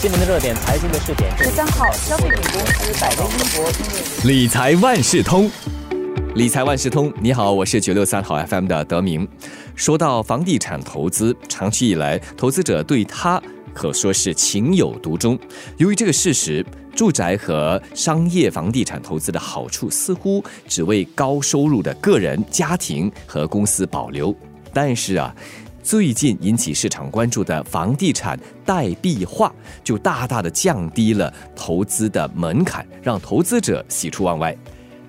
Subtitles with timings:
[0.00, 1.30] 新闻的热点，财经的试点。
[1.36, 5.50] 十三号，消费品公司百威英博理财万事通，
[6.34, 9.28] 理财万事通，你好，我是九六三号 FM 的德明。
[9.76, 13.42] 说到房地产投资，长期以来，投资者对它
[13.74, 15.38] 可说是情有独钟。
[15.76, 16.64] 由于这个事实，
[16.96, 24.34] 住宅和商业房地产投资的好处似乎只为高收入的个人、家庭和公司保留。
[24.72, 25.36] 但是啊。
[25.90, 29.52] 最近引起市场关注的房地产代币化，
[29.82, 34.56] 就大大的降低了投资的门槛，让投资者喜出望外。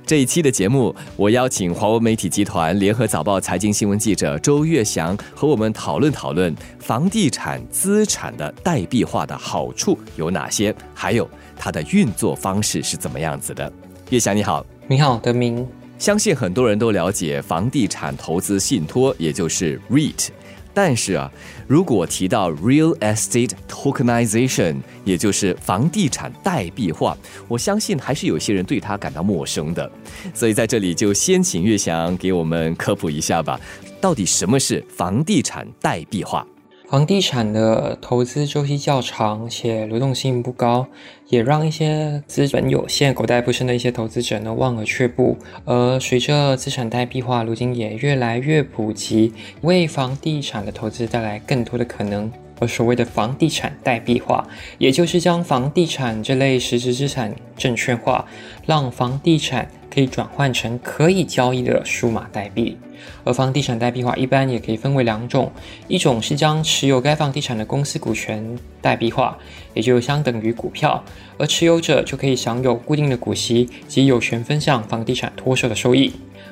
[0.08, 13.72] 这一期的节目，我邀请华为媒体集团联合早报财经新闻记者周月祥和我们讨论讨论房地产资产的代币化的好处有哪些，还有它的运作方式是怎么样子的。
[14.10, 15.63] 月祥你好，你好，德明。
[16.00, 20.30] 相信很多人都了解房地产投资信托，也就是 REIT。
[20.74, 21.32] 但是啊，
[21.68, 29.91] 如果提到 real estate tokenization，也就是房地产代币化，我相信还是有些人对它感到陌生的。
[30.34, 33.60] 所以在这里就先请月翔给我们科普一下吧，
[34.00, 36.46] 到底什么是房地产代币化？
[36.92, 40.86] 房地产的投资周期较长，且流动性不高，
[41.30, 45.38] 也让一些资本有限、口袋不深的一些投资者呢望而却步。
[45.64, 49.32] 而随着资产代币化，如今也越来越普及，
[49.62, 52.30] 为房地产的投资带来更多的可能。
[52.60, 54.46] 而所谓的房地产代币化，
[54.78, 58.26] 也就是将房地产这类实质资产证券化，
[58.66, 62.78] 让房地产可以转换成可以交易的数码代币。
[63.24, 65.52] 而房地产代币化一般也可以分为两种，
[65.88, 69.38] 一种是将持有该房地产的公司股权代币化，
[69.74, 71.03] 也就相等于股票，
[71.38, 76.12] 而持有者就可以享有固定的股息及有权分享房地产脱手的收益；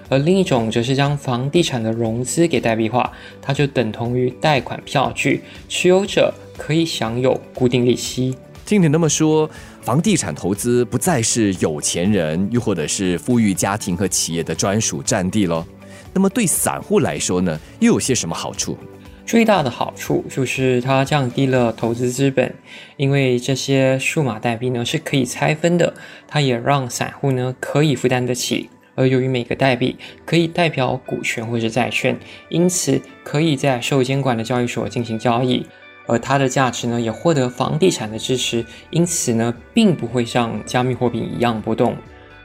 [0.09, 8.35] 而另一种则是将房地产的融资给代币化，它就等同于贷款票据，持有者可以享有固定利息。
[8.65, 9.49] 听你那么说，
[9.81, 15.65] 房地产投资不再是有钱人又或者是富裕家庭和企业的专属占地喽？
[16.13, 18.77] 那么对散户来说呢，又有些什么好处？
[19.25, 22.53] 最大的好处就是它降低了投资资本，
[22.97, 25.93] 因为这些数码代币呢是可以拆分的，
[26.27, 28.69] 它也让散户呢可以负担得起。
[28.95, 35.65] 而由于每个代币可以代表股权或者债券，因此可以在受监管的交易所进行交易，
[36.09, 41.95] 而它的价值呢也获得房地产的支持，因此呢并不会像加密货币一样波动。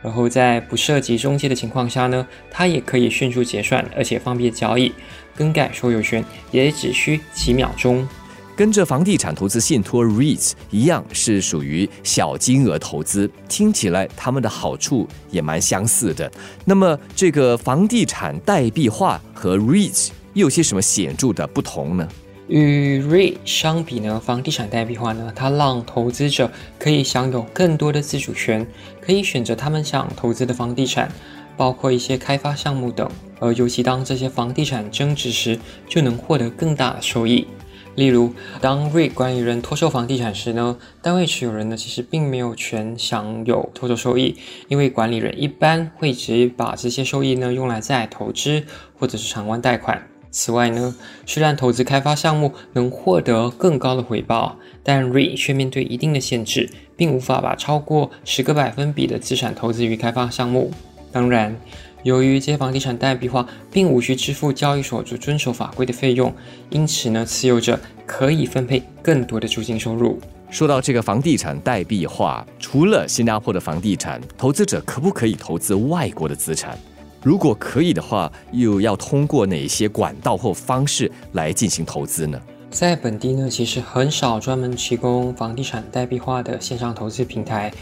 [0.02, 4.92] 然后在不涉及中介的情况下呢，它也可以迅速结算，而且方便交易，
[5.34, 8.06] 更改所有权也只需几秒钟。
[8.54, 16.30] 跟着房地产投资信托 REITs 一样，是属于小金额投资，听起来他们的好处也蛮相似的。
[16.66, 22.06] 那么这个房地产代币化和 REITs 又有些什么显著的不同呢？
[22.46, 28.66] 与 REIT 相比呢，房地产代币化呢，它让投资者可以享有更多的自主权，
[29.00, 31.10] 可以选择他们想投资的房地产，
[31.56, 33.08] 包括一些开发项目等。
[33.40, 37.46] 而尤其当这些房地产增值时，就能获得更大的收益。
[37.94, 44.36] 例如，当 REIT 管理人脱售房地产时呢，单位持有人呢其实并没有权享有脱售收益，
[44.68, 48.64] 因为管理人一般会直接把这些收益呢用来再投资
[48.98, 50.08] 或者是偿还贷款。
[50.36, 60.72] 此外呢，虽然投资开发项目能获得更高的回报，但 REIT 却面对一定的限制，并无法把超过十个百分比的资产投资于开发项目。
[61.12, 61.56] 当然，
[62.02, 66.34] 由于这些房地产代币化并无需支付交易所所遵守法规的费用，
[66.68, 70.18] 因此呢，持有者可以分配更多的租金收入。
[70.50, 76.76] 说到这个房地产代币化，除了新加坡的房地产，投资者可不可以投资外国的资产？
[77.24, 82.38] 如果可以的话，又要通过哪些管道或方式来进行投资呢？
[82.70, 87.72] 在本地呢，其实很少专门提供房地产代币化的线上投资平台。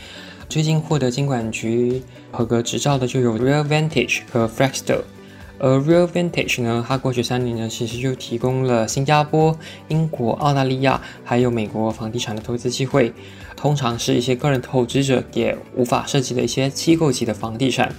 [0.48, 5.00] 最近获得金管局合格执照的就有 Real Vantage 和 Flexster。
[5.59, 13.12] 而 Real Vantage 呢，它过去三年呢，其实就提供了新加坡、英国、澳大利亚还有美国房地产的投资机会，
[13.56, 17.92] 通常是一些个人投资者也无法涉及的一些机构级的房地产。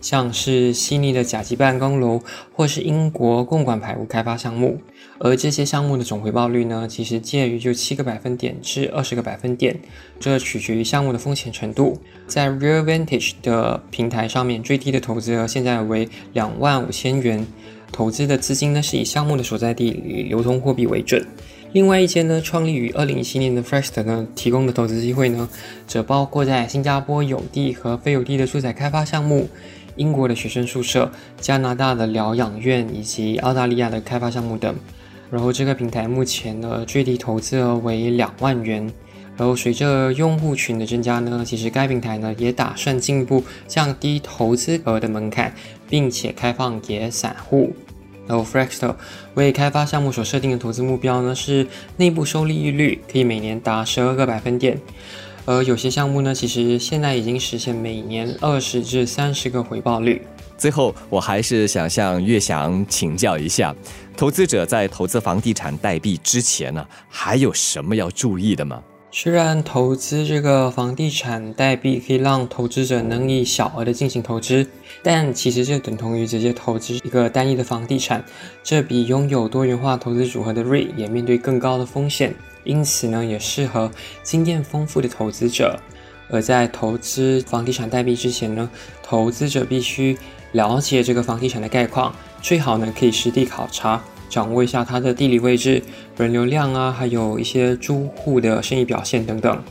[0.00, 2.20] 像是悉尼的甲级办公楼，
[2.54, 4.80] 或是英国共管排污开发项目，
[5.18, 9.78] 而这些项目的总回报率呢，其实介于就七个百分点至二十个百分点，
[10.18, 11.98] 这取决于项目的风险程度。
[12.26, 17.46] 在 Real Vantage 的平台上面，最低的投资额现在为两万五千元，
[17.92, 21.26] 投资的资金呢是以项目的所在地与流通货币为准。
[21.72, 25.48] 另外一间呢，创立于二零一七年的 First 呢，提供的投资机会呢，
[25.86, 29.48] 则包括在新加坡有地和非有地的住宅开发项目。
[30.00, 34.74] 英国的学生宿舍、加拿大的疗养院以及澳大利亚的开发项目等。
[35.30, 38.90] 然后这个平台目前呢最低投资额为两万元，
[39.36, 45.54] 然后随着用户群的增加呢，其实该平台呢也打算进一步降低投资额的门槛，
[45.88, 47.74] 并且开放给散户。
[48.26, 48.94] 然后 Fractal
[49.34, 54.78] 为开发项目所设定的投资目标呢是内部收利率可以每年达十二个百分点，
[55.44, 60.22] 而有些项目呢其实现在已经实现每年二十至三十个回报率。
[60.58, 63.74] 最后，我还是想向岳翔请教一下，
[64.14, 68.82] 投资者在投资房地产代币之前呢，还有什么要注意的吗？
[69.12, 74.64] 虽然投资这个房地产代币可以让投资者能以小额的进行投资，
[75.02, 78.22] 但其实这等同于直接投资一个单一的房地产，
[78.62, 82.32] 这比拥有多元化投资组合的 REIT 也面对更高的风险，
[82.64, 83.90] 因此呢，也适合
[84.22, 85.78] 经验丰富的投资者。
[86.32, 88.70] 而在投资房地产代币之前呢，
[89.02, 90.16] 投资者必须
[90.52, 95.82] 了解这个房地产的概况，最好呢可以实地考察，掌握一下它的地理位置、
[96.16, 99.62] 人流量啊，还有一些租户的生意表现等等。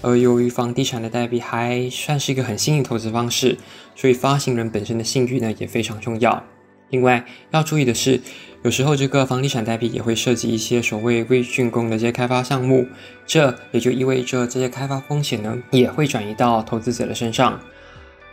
[0.00, 3.58] 而由于房地产的代币还算是一个很新颖投资方式，
[3.94, 6.42] 所以发行人本身的信誉呢也非常重要。
[6.90, 8.22] 另外要注意的是，
[8.62, 12.86] 有时候这个房地产代币也会涉及一些所谓未竣工的这些开发项目，
[13.24, 17.60] 这也就意味着这些开发风险呢也会转移到投资者的身上。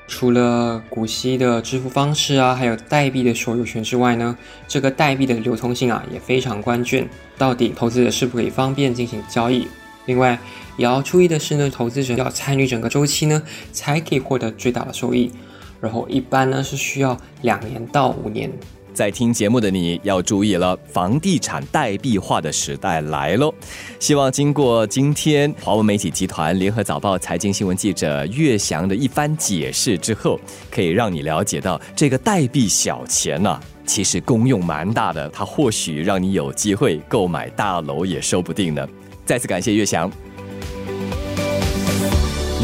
[0.07, 4.36] 除了股息的支付方式啊，还有代币的所有权之外呢，
[4.68, 7.07] 这个代币的流通性啊也非常关键，
[7.38, 9.68] 到底投资者是否可以方便进行交易？
[10.07, 10.39] 另外
[10.77, 13.42] 也要注意的是呢，投资者要参与整个周期呢，
[13.72, 15.31] 才可以获得最大的收益。
[15.80, 18.51] 然后一般呢是需要两年到五年。
[18.95, 23.53] 在听节目的你要注意了，房地产代币化的时代来喽！
[24.00, 30.39] 希望经过今天华文媒体集团联合早报财经新闻记者岳翔的一番解释之后，
[30.71, 38.88] 可以让你了解到这个代币小钱呢，其实功用蛮大的，它或许让你有机会购买大楼也说不定呢。
[39.25, 40.09] 再次感谢岳翔。